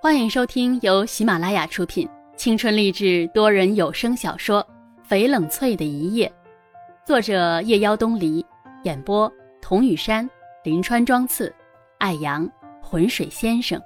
[0.00, 4.64] 欢迎收听由喜马拉雅出品、青春励志多人有声小说
[5.10, 6.32] 《翡冷翠的一夜》，
[7.06, 8.46] 作者夜妖东篱，
[8.84, 9.30] 演播
[9.60, 10.28] 童雨山、
[10.62, 11.52] 林川、庄次、
[11.98, 12.48] 爱阳、
[12.80, 13.82] 浑水先生。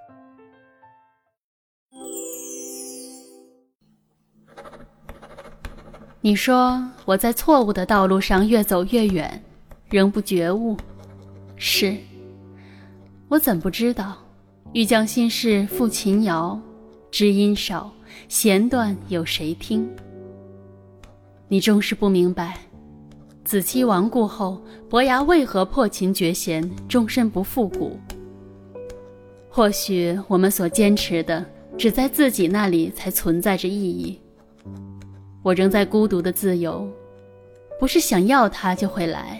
[6.20, 9.42] 你说我在错误的道路上越走越远，
[9.88, 10.76] 仍不觉悟。
[11.56, 11.96] 是，
[13.28, 14.21] 我怎不知道？
[14.72, 16.58] 欲将心事付琴瑶，
[17.10, 17.92] 知音少，
[18.26, 19.86] 弦断有谁听？
[21.46, 22.56] 你终是不明白，
[23.44, 27.98] 子期亡故后，伯牙为何破琴绝弦，终身不复古？
[29.50, 31.44] 或许我们所坚持的，
[31.76, 34.18] 只在自己那里才存在着意义。
[35.42, 36.88] 我仍在孤独的自由，
[37.78, 39.38] 不是想要它就会来，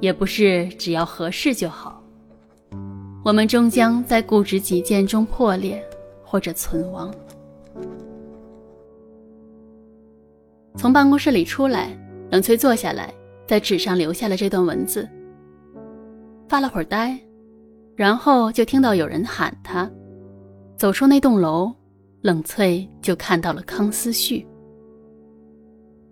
[0.00, 2.01] 也不是只要合适就好。
[3.24, 5.80] 我们终将在固执己见中破裂，
[6.24, 7.14] 或者存亡。
[10.76, 11.96] 从办公室里出来，
[12.30, 13.14] 冷翠坐下来，
[13.46, 15.08] 在纸上留下了这段文字。
[16.48, 17.16] 发了会儿呆，
[17.94, 19.88] 然后就听到有人喊他。
[20.76, 21.72] 走出那栋楼，
[22.22, 24.44] 冷翠就看到了康思旭。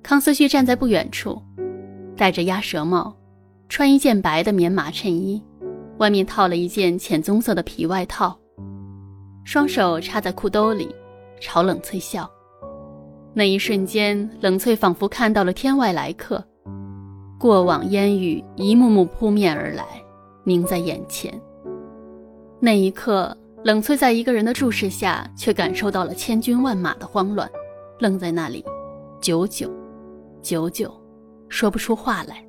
[0.01, 1.43] 康思旭站在不远处，
[2.17, 3.17] 戴着鸭舌帽，
[3.69, 5.43] 穿一件白的棉麻衬衣。
[6.01, 8.35] 外面套了一件浅棕色的皮外套，
[9.45, 10.95] 双手插在裤兜里，
[11.43, 12.29] 朝冷翠笑。
[13.35, 16.43] 那一瞬间，冷翠仿佛看到了天外来客，
[17.39, 19.85] 过往烟雨一幕幕扑面而来，
[20.43, 21.39] 凝在眼前。
[22.61, 27.47] 那一刻，冷翠在一个人的注视下，却感受到了千军万马的慌乱，
[27.99, 28.65] 愣在那里，
[29.21, 29.71] 久久，
[30.41, 30.91] 久久，
[31.51, 32.43] 说不出话来。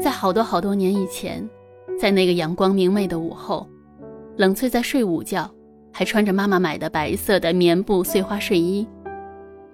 [0.00, 1.48] 在好多好多年以前。
[2.04, 3.66] 在那个阳光明媚的午后，
[4.36, 5.50] 冷翠在睡午觉，
[5.90, 8.86] 还穿着妈妈买的白色的棉布碎花睡衣。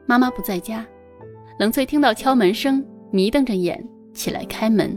[0.06, 0.86] 妈妈不在家，
[1.58, 3.84] 冷翠听到敲门声，迷瞪着眼
[4.14, 4.96] 起来开门，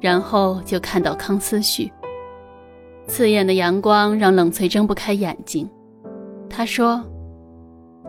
[0.00, 1.92] 然后就看到康思旭。
[3.06, 5.68] 刺眼的阳光让冷翠睁不开眼睛。
[6.48, 7.04] 他说：“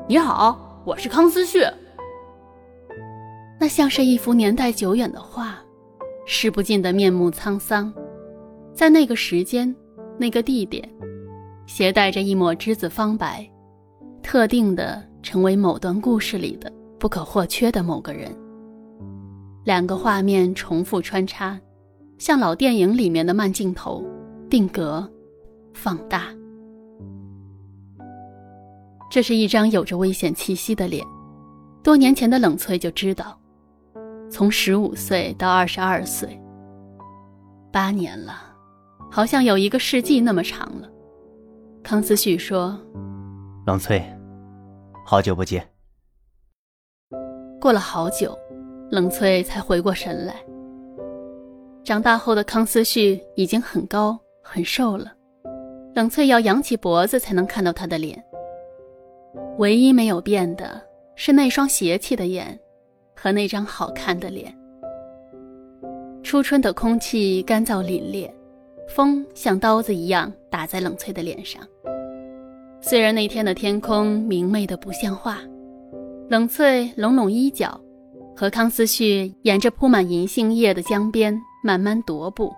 [0.08, 1.60] 你好，我是康思旭。”
[3.60, 5.47] 那像是一幅年代久远的画。
[6.30, 7.92] 视不尽的面目沧桑，
[8.74, 9.74] 在那个时间、
[10.20, 10.88] 那个地点，
[11.66, 13.50] 携带着一抹栀子芳白，
[14.22, 18.30] 特定的成为某段故事里的不可或缺的某个人。
[19.64, 21.58] 两个画面重复穿插，
[22.18, 24.06] 像老电影里面的慢镜头，
[24.50, 25.10] 定格、
[25.74, 26.24] 放大。
[29.10, 31.06] 这是一张有着危险气息的脸，
[31.82, 33.37] 多年前的冷翠就知道。
[34.30, 36.40] 从十五岁到二十二岁，
[37.72, 38.34] 八年了，
[39.10, 40.90] 好像有一个世纪那么长了。
[41.82, 42.78] 康思旭说
[43.66, 44.04] ：“冷翠，
[45.06, 45.66] 好久不见。”
[47.60, 48.38] 过了好久，
[48.92, 50.36] 冷翠才回过神来。
[51.84, 55.14] 长大后的康思旭已经很高很瘦了，
[55.96, 58.22] 冷翠要仰起脖子才能看到他的脸。
[59.58, 60.82] 唯一没有变的
[61.16, 62.60] 是那双邪气的眼。
[63.20, 64.56] 和那张好看的脸。
[66.24, 68.30] 初春的空气干燥凛冽，
[68.88, 71.62] 风像刀子一样打在冷翠的脸上。
[72.80, 75.40] 虽然那天的天空明媚的不像话，
[76.30, 77.80] 冷翠拢拢衣角，
[78.36, 82.54] 和康思旭沿着铺满银杏叶的江边慢慢踱步。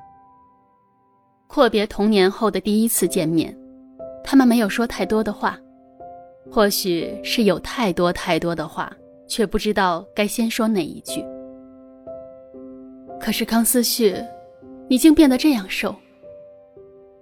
[1.47, 3.55] 阔别童年后的第一次见面，
[4.23, 5.57] 他们没有说太多的话，
[6.51, 8.91] 或许是有太多太多的话。
[9.29, 11.23] 却不知道该先说哪一句。
[13.21, 14.15] 可是康思旭，
[14.89, 15.95] 你竟变得这样瘦。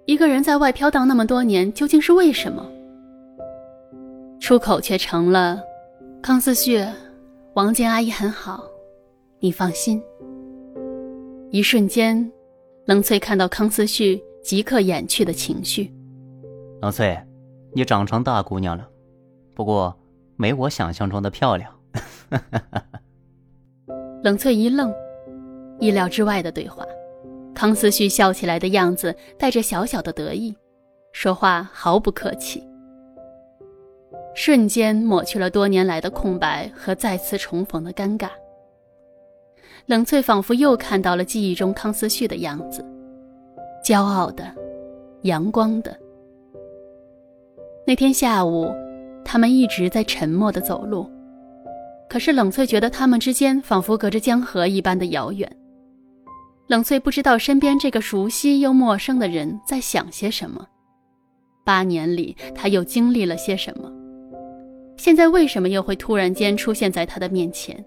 [0.06, 2.66] 一个人在外飘荡那么多年，究竟是为什么？
[4.40, 5.60] 出口却成了
[6.22, 6.82] ：“康思旭，
[7.54, 8.64] 王建阿姨很好，
[9.38, 10.02] 你放心。”
[11.50, 12.32] 一瞬间，
[12.86, 15.92] 冷翠看到康思旭即刻掩去的情绪。
[16.80, 17.18] 冷翠，
[17.74, 18.88] 你长成大姑娘了，
[19.54, 19.94] 不过
[20.36, 21.70] 没我想象中的漂亮。
[24.22, 24.92] 冷翠一愣，
[25.78, 26.84] 意料之外的对话。
[27.54, 30.54] 康思旭笑起来的样子带着小小的得意，
[31.12, 32.62] 说话毫不客气，
[34.34, 38.28] 瞬间抹去了多年来的空白和再次重逢的尴尬。
[39.86, 42.84] 冷翠仿佛又看到了记忆中康思旭的样子，
[43.82, 44.44] 骄傲的，
[45.22, 45.96] 阳光的。
[47.84, 48.72] 那天下午，
[49.24, 51.10] 他们一直在沉默的走路。
[52.08, 55.50] 可是冷翠觉得他们之间仿佛隔着江河一般的遥远。
[56.66, 60.66] 冷翠不知道身边这个熟悉又陌生的人在想些什么，
[61.64, 63.90] 八年里他又经历了些什么？
[64.96, 67.82] 现在为什么又会突然间出现在他的面前？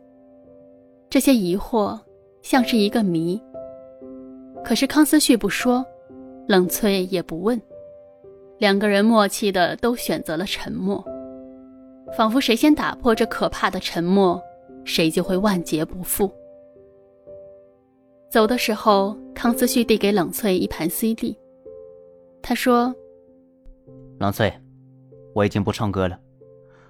[1.10, 2.00] 这些疑惑
[2.42, 3.42] 像是一个谜。
[4.64, 5.86] 可是康思旭不说，
[6.48, 7.62] 冷翠也不问，
[8.60, 11.04] 两个人默契的都选择了沉默，
[12.16, 14.42] 仿佛谁先打破这可怕的沉默，
[14.86, 16.32] 谁就会万劫不复。
[18.30, 21.38] 走的时候，康思旭递给冷翠一盘 CD，
[22.42, 22.94] 他说
[24.20, 24.54] ：“冷翠，
[25.34, 26.20] 我已经不唱歌了，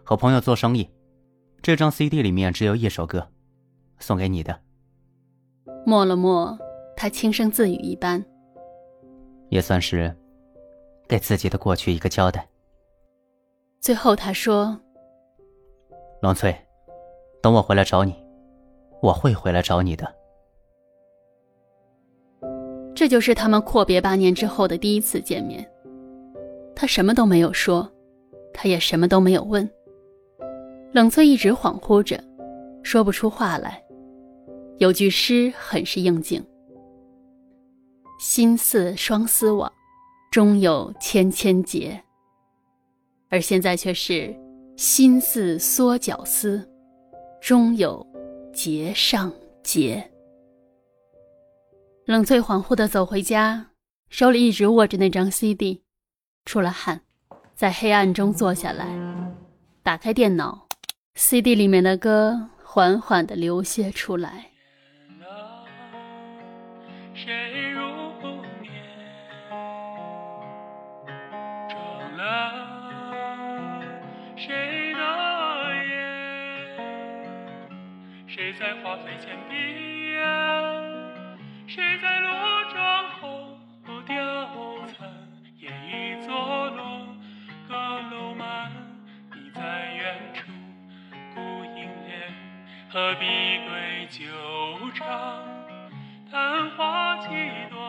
[0.04, 0.90] 和朋友做生意，
[1.62, 3.28] 这张 CD 里面只有一首歌，
[4.00, 4.60] 送给你的。”
[5.86, 6.58] 默了默。
[6.94, 8.24] 他轻声自语一般，
[9.50, 10.16] 也算是
[11.08, 12.48] 给自己的过去一个交代。
[13.80, 14.80] 最后他说
[16.22, 16.56] ：“冷翠，
[17.42, 18.14] 等我回来找你，
[19.02, 20.08] 我会回来找你的。”
[22.94, 25.68] 这就是他们阔别八年之后的第一次见面。
[26.76, 27.92] 他什么都没有说，
[28.54, 29.68] 他也什么都没有问。
[30.92, 32.24] 冷翠一直恍惚着，
[32.84, 33.84] 说不出话来。
[34.78, 36.46] 有句诗很是应景。
[38.20, 39.72] 心似双丝网，
[40.32, 42.00] 终有千千结。
[43.30, 44.36] 而现在却是
[44.82, 46.68] 心似缩脚丝，
[47.40, 48.04] 终有
[48.52, 49.32] 结上
[49.62, 50.12] 结。
[52.06, 53.68] 冷翠恍惚的走回家，
[54.10, 55.84] 手里一直握着那张 CD，
[56.46, 57.02] 出了汗，
[57.54, 58.88] 在黑暗中坐下来，
[59.84, 60.68] 打开电脑
[61.14, 64.48] ，CD 里面的歌缓缓的流泻出来。
[67.14, 67.61] 谁
[78.34, 79.56] 谁在花飞前闭
[80.14, 80.24] 眼？
[81.68, 83.58] 谁在落妆后
[84.08, 85.10] 凋残？
[85.60, 86.34] 烟雨作
[86.70, 87.06] 落，
[87.68, 87.76] 阁
[88.10, 88.72] 楼满，
[89.36, 90.50] 你在远处，
[91.36, 91.42] 孤
[91.76, 92.34] 影连，
[92.90, 93.26] 何必
[93.68, 94.24] 对酒
[94.94, 95.44] 唱？
[96.32, 97.28] 昙花几
[97.70, 97.81] 朵？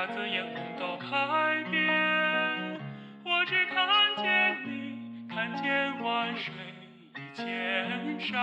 [0.00, 1.86] 姹紫嫣红都开遍，
[3.22, 3.76] 我只看
[4.16, 6.54] 见你，看见万水
[7.34, 7.44] 千
[8.18, 8.34] 山，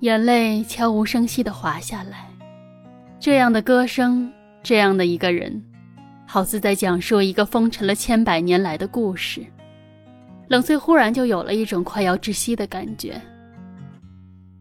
[0.00, 2.28] 眼泪悄无声息地滑下来，
[3.18, 4.30] 这样的歌声，
[4.62, 5.64] 这样的一个人，
[6.26, 9.42] 好似在讲述一个风尘了千百年来的故事。
[10.48, 13.18] 冷翠忽然就有了一种快要窒息的感觉。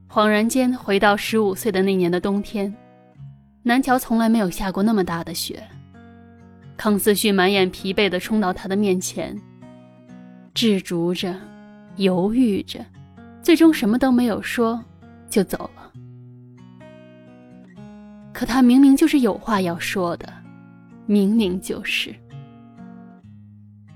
[0.10, 2.74] 恍然间回到十五岁的那年的冬天，
[3.62, 5.62] 南桥从来没有下过那么大的雪。
[6.78, 9.36] 康思旭满眼疲惫地冲到他的面前，
[10.54, 11.36] 执着着，
[11.98, 12.86] 犹豫着，
[13.42, 14.82] 最终什么都没有说，
[15.30, 15.92] 就走了。
[18.32, 20.32] 可他明明就是有话要说的，
[21.06, 22.16] 明明就是。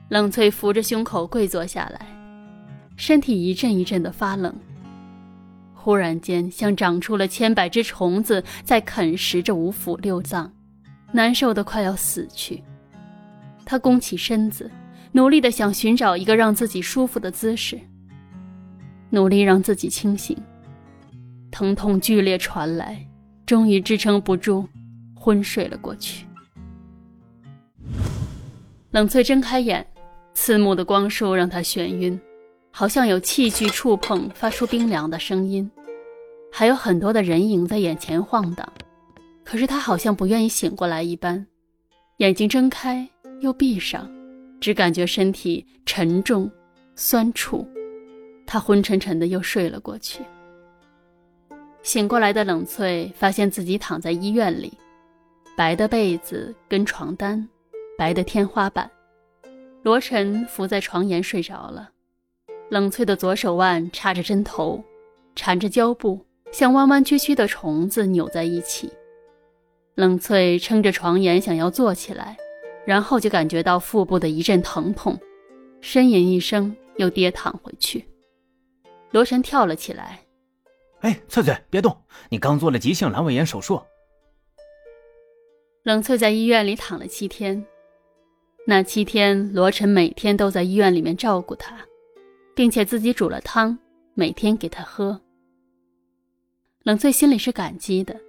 [0.09, 2.05] 冷翠扶着胸口跪坐下来，
[2.97, 4.53] 身体一阵一阵的发冷。
[5.83, 10.53] 忽然间，像长出了千百只虫子，在啃食着五腑六脏，
[11.11, 12.63] 难受的快要死去。
[13.65, 14.69] 他弓起身子，
[15.11, 17.79] 努力的想寻找一个让自己舒服的姿势，
[19.09, 20.38] 努力让自己清醒。
[21.50, 23.03] 疼痛剧烈传来，
[23.47, 24.69] 终于支撑不住，
[25.15, 26.27] 昏睡了过去。
[28.91, 29.85] 冷翠睁开眼，
[30.35, 32.19] 刺目的光束让他眩晕。
[32.71, 35.69] 好像有器具触碰，发出冰凉的声音，
[36.51, 38.67] 还有很多的人影在眼前晃荡。
[39.43, 41.45] 可是他好像不愿意醒过来一般，
[42.17, 43.07] 眼睛睁开
[43.41, 44.09] 又闭上，
[44.59, 46.49] 只感觉身体沉重、
[46.95, 47.67] 酸楚。
[48.47, 50.23] 他昏沉沉的又睡了过去。
[51.83, 54.71] 醒过来的冷翠发现自己躺在医院里，
[55.57, 57.47] 白的被子跟床单，
[57.97, 58.89] 白的天花板，
[59.83, 61.89] 罗晨伏在床沿睡着了。
[62.71, 64.81] 冷翠的左手腕插着针头，
[65.35, 68.89] 缠着胶布，像弯弯曲曲的虫子扭在一起。
[69.95, 72.37] 冷翠撑着床沿想要坐起来，
[72.85, 75.19] 然后就感觉到腹部的一阵疼痛，
[75.81, 78.07] 呻吟一声又跌躺回去。
[79.09, 80.21] 罗晨跳了起来
[81.01, 81.93] ：“哎，翠翠，别动，
[82.29, 83.81] 你刚做了急性阑尾炎手术。”
[85.83, 87.65] 冷翠在医院里躺了七天，
[88.65, 91.85] 那七天罗晨每天都在医院里面照顾她。
[92.55, 93.77] 并且自己煮了汤，
[94.13, 95.20] 每天给他喝。
[96.84, 98.20] 冷翠心里是感激的，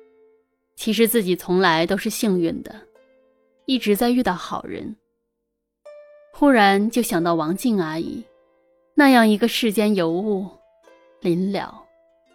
[0.77, 2.75] 其实自己从来都是幸运的，
[3.67, 4.95] 一直在遇到好人。
[6.33, 8.23] 忽然就想到王静阿姨，
[8.95, 10.47] 那样一个世间尤物，
[11.21, 11.83] 临了，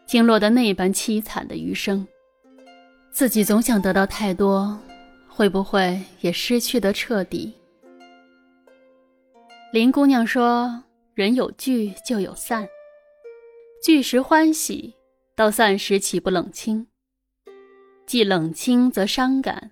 [0.06, 2.08] 竟落得那般凄惨的余生。
[3.12, 4.80] 自己总想得到太多，
[5.28, 7.54] 会不会也失去得彻底？
[9.74, 10.84] 林姑娘说
[11.18, 12.70] ：“人有聚就有散，
[13.82, 14.94] 聚时欢喜，
[15.36, 16.86] 到散时岂不冷清？
[18.06, 19.72] 既冷清则伤感，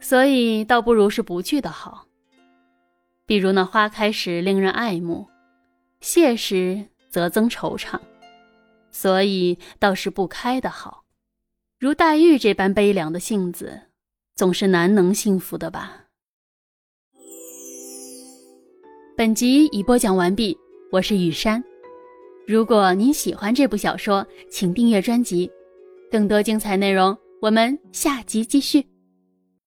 [0.00, 2.06] 所以倒不如是不聚的好。
[3.26, 5.26] 比如那花开时令人爱慕，
[6.00, 7.98] 谢时则增惆怅，
[8.92, 11.04] 所以倒是不开的好。
[11.80, 13.88] 如黛玉这般悲凉的性子，
[14.36, 16.04] 总是难能幸福的吧。”
[19.20, 20.56] 本集已播讲完毕，
[20.90, 21.62] 我是雨山。
[22.46, 25.50] 如果您喜欢这部小说，请订阅专辑，
[26.10, 28.82] 更多精彩内容我们下集继续。